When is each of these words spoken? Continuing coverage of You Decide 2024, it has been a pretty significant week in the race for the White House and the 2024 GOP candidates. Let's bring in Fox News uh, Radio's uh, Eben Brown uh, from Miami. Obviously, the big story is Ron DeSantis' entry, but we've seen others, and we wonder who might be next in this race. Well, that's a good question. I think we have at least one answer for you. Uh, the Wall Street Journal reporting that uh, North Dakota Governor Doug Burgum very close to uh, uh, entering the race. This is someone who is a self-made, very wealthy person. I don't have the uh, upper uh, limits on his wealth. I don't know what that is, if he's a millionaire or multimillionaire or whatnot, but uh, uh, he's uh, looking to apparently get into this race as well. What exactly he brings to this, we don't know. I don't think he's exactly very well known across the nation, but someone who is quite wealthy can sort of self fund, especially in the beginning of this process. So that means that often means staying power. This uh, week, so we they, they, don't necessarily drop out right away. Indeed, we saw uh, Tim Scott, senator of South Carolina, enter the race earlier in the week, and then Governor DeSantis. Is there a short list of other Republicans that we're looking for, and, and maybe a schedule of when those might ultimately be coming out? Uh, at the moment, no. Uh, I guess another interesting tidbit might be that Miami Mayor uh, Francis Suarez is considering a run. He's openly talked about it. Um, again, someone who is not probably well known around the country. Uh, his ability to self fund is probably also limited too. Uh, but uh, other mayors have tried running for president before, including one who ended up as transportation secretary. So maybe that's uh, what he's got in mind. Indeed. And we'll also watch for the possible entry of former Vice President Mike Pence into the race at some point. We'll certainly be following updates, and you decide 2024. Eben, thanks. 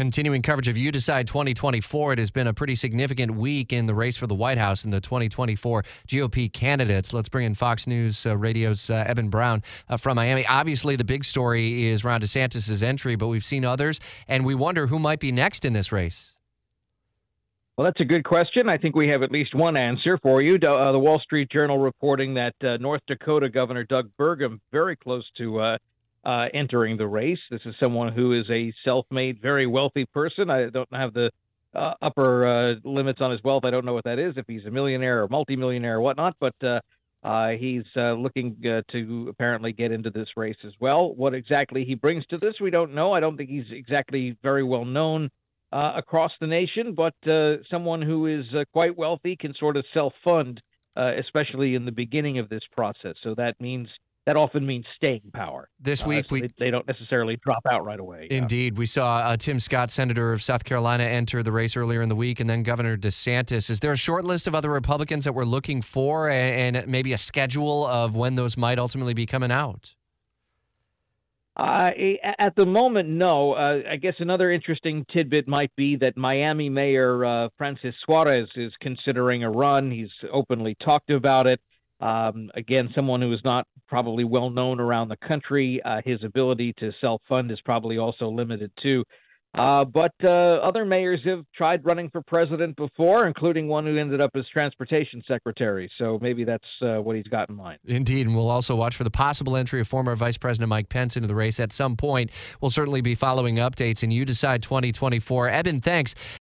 Continuing 0.00 0.40
coverage 0.40 0.66
of 0.66 0.78
You 0.78 0.90
Decide 0.90 1.26
2024, 1.26 2.14
it 2.14 2.18
has 2.20 2.30
been 2.30 2.46
a 2.46 2.54
pretty 2.54 2.74
significant 2.74 3.34
week 3.34 3.70
in 3.70 3.84
the 3.84 3.94
race 3.94 4.16
for 4.16 4.26
the 4.26 4.34
White 4.34 4.56
House 4.56 4.82
and 4.82 4.90
the 4.90 4.98
2024 4.98 5.84
GOP 6.08 6.50
candidates. 6.50 7.12
Let's 7.12 7.28
bring 7.28 7.44
in 7.44 7.54
Fox 7.54 7.86
News 7.86 8.24
uh, 8.24 8.34
Radio's 8.34 8.88
uh, 8.88 9.04
Eben 9.06 9.28
Brown 9.28 9.62
uh, 9.90 9.98
from 9.98 10.16
Miami. 10.16 10.46
Obviously, 10.46 10.96
the 10.96 11.04
big 11.04 11.22
story 11.22 11.86
is 11.88 12.02
Ron 12.02 12.22
DeSantis' 12.22 12.82
entry, 12.82 13.14
but 13.14 13.28
we've 13.28 13.44
seen 13.44 13.62
others, 13.62 14.00
and 14.26 14.46
we 14.46 14.54
wonder 14.54 14.86
who 14.86 14.98
might 14.98 15.20
be 15.20 15.32
next 15.32 15.66
in 15.66 15.74
this 15.74 15.92
race. 15.92 16.32
Well, 17.76 17.84
that's 17.84 18.00
a 18.00 18.06
good 18.06 18.24
question. 18.24 18.70
I 18.70 18.78
think 18.78 18.96
we 18.96 19.08
have 19.08 19.22
at 19.22 19.30
least 19.30 19.54
one 19.54 19.76
answer 19.76 20.18
for 20.22 20.42
you. 20.42 20.54
Uh, 20.54 20.92
the 20.92 20.98
Wall 20.98 21.20
Street 21.20 21.50
Journal 21.50 21.76
reporting 21.76 22.32
that 22.34 22.54
uh, 22.62 22.78
North 22.78 23.02
Dakota 23.06 23.50
Governor 23.50 23.84
Doug 23.84 24.08
Burgum 24.18 24.60
very 24.72 24.96
close 24.96 25.26
to 25.36 25.60
uh, 25.60 25.78
uh, 26.24 26.46
entering 26.52 26.96
the 26.96 27.06
race. 27.06 27.38
This 27.50 27.62
is 27.64 27.74
someone 27.82 28.12
who 28.12 28.38
is 28.38 28.48
a 28.50 28.72
self-made, 28.86 29.40
very 29.40 29.66
wealthy 29.66 30.04
person. 30.06 30.50
I 30.50 30.68
don't 30.70 30.92
have 30.92 31.14
the 31.14 31.30
uh, 31.74 31.94
upper 32.02 32.46
uh, 32.46 32.74
limits 32.84 33.20
on 33.20 33.30
his 33.30 33.42
wealth. 33.42 33.64
I 33.64 33.70
don't 33.70 33.84
know 33.84 33.94
what 33.94 34.04
that 34.04 34.18
is, 34.18 34.34
if 34.36 34.44
he's 34.46 34.64
a 34.66 34.70
millionaire 34.70 35.22
or 35.22 35.28
multimillionaire 35.28 35.96
or 35.96 36.00
whatnot, 36.00 36.36
but 36.40 36.54
uh, 36.62 36.80
uh, 37.22 37.50
he's 37.50 37.84
uh, 37.96 38.12
looking 38.12 38.56
to 38.90 39.26
apparently 39.30 39.72
get 39.72 39.92
into 39.92 40.10
this 40.10 40.28
race 40.36 40.56
as 40.66 40.72
well. 40.80 41.14
What 41.14 41.34
exactly 41.34 41.84
he 41.84 41.94
brings 41.94 42.26
to 42.26 42.38
this, 42.38 42.54
we 42.60 42.70
don't 42.70 42.94
know. 42.94 43.12
I 43.12 43.20
don't 43.20 43.36
think 43.36 43.50
he's 43.50 43.70
exactly 43.70 44.36
very 44.42 44.64
well 44.64 44.84
known 44.84 45.30
across 45.72 46.32
the 46.40 46.48
nation, 46.48 46.94
but 46.94 47.14
someone 47.70 48.02
who 48.02 48.26
is 48.26 48.46
quite 48.72 48.96
wealthy 48.96 49.36
can 49.36 49.54
sort 49.54 49.76
of 49.76 49.84
self 49.94 50.12
fund, 50.24 50.60
especially 50.96 51.74
in 51.74 51.84
the 51.84 51.92
beginning 51.92 52.38
of 52.38 52.48
this 52.48 52.62
process. 52.72 53.14
So 53.22 53.34
that 53.36 53.60
means 53.60 53.88
that 54.30 54.36
often 54.36 54.64
means 54.64 54.86
staying 54.94 55.22
power. 55.34 55.68
This 55.80 56.04
uh, 56.04 56.06
week, 56.06 56.26
so 56.28 56.34
we 56.34 56.40
they, 56.42 56.50
they, 56.56 56.70
don't 56.70 56.86
necessarily 56.86 57.36
drop 57.44 57.62
out 57.68 57.84
right 57.84 57.98
away. 57.98 58.28
Indeed, 58.30 58.78
we 58.78 58.86
saw 58.86 59.16
uh, 59.18 59.36
Tim 59.36 59.58
Scott, 59.58 59.90
senator 59.90 60.32
of 60.32 60.40
South 60.40 60.62
Carolina, 60.62 61.02
enter 61.02 61.42
the 61.42 61.50
race 61.50 61.76
earlier 61.76 62.00
in 62.00 62.08
the 62.08 62.14
week, 62.14 62.38
and 62.38 62.48
then 62.48 62.62
Governor 62.62 62.96
DeSantis. 62.96 63.68
Is 63.70 63.80
there 63.80 63.90
a 63.90 63.96
short 63.96 64.24
list 64.24 64.46
of 64.46 64.54
other 64.54 64.70
Republicans 64.70 65.24
that 65.24 65.32
we're 65.32 65.42
looking 65.42 65.82
for, 65.82 66.28
and, 66.28 66.76
and 66.76 66.86
maybe 66.86 67.12
a 67.12 67.18
schedule 67.18 67.84
of 67.86 68.14
when 68.14 68.36
those 68.36 68.56
might 68.56 68.78
ultimately 68.78 69.14
be 69.14 69.26
coming 69.26 69.50
out? 69.50 69.96
Uh, 71.56 71.90
at 72.38 72.54
the 72.54 72.64
moment, 72.64 73.08
no. 73.08 73.54
Uh, 73.54 73.80
I 73.90 73.96
guess 73.96 74.14
another 74.20 74.52
interesting 74.52 75.04
tidbit 75.12 75.48
might 75.48 75.74
be 75.74 75.96
that 75.96 76.16
Miami 76.16 76.68
Mayor 76.68 77.24
uh, 77.24 77.48
Francis 77.58 77.96
Suarez 78.04 78.48
is 78.54 78.72
considering 78.80 79.42
a 79.42 79.50
run. 79.50 79.90
He's 79.90 80.12
openly 80.32 80.76
talked 80.84 81.10
about 81.10 81.48
it. 81.48 81.60
Um, 82.00 82.50
again, 82.54 82.90
someone 82.94 83.20
who 83.20 83.32
is 83.32 83.40
not 83.44 83.66
probably 83.90 84.24
well 84.24 84.48
known 84.48 84.80
around 84.80 85.08
the 85.08 85.16
country. 85.28 85.82
Uh, 85.84 86.00
his 86.04 86.22
ability 86.24 86.72
to 86.78 86.92
self 87.00 87.20
fund 87.28 87.50
is 87.50 87.60
probably 87.62 87.98
also 87.98 88.28
limited 88.28 88.70
too. 88.82 89.04
Uh, 89.52 89.84
but 89.84 90.14
uh, 90.22 90.28
other 90.62 90.84
mayors 90.84 91.18
have 91.24 91.44
tried 91.52 91.84
running 91.84 92.08
for 92.08 92.22
president 92.22 92.76
before, 92.76 93.26
including 93.26 93.66
one 93.66 93.84
who 93.84 93.98
ended 93.98 94.20
up 94.20 94.30
as 94.36 94.44
transportation 94.52 95.20
secretary. 95.26 95.90
So 95.98 96.20
maybe 96.22 96.44
that's 96.44 96.64
uh, 96.80 96.98
what 96.98 97.16
he's 97.16 97.26
got 97.26 97.48
in 97.48 97.56
mind. 97.56 97.80
Indeed. 97.84 98.28
And 98.28 98.36
we'll 98.36 98.48
also 98.48 98.76
watch 98.76 98.94
for 98.94 99.02
the 99.02 99.10
possible 99.10 99.56
entry 99.56 99.80
of 99.80 99.88
former 99.88 100.14
Vice 100.14 100.38
President 100.38 100.68
Mike 100.68 100.88
Pence 100.88 101.16
into 101.16 101.26
the 101.26 101.34
race 101.34 101.58
at 101.58 101.72
some 101.72 101.96
point. 101.96 102.30
We'll 102.60 102.70
certainly 102.70 103.00
be 103.00 103.16
following 103.16 103.56
updates, 103.56 104.04
and 104.04 104.12
you 104.12 104.24
decide 104.24 104.62
2024. 104.62 105.48
Eben, 105.48 105.80
thanks. 105.80 106.14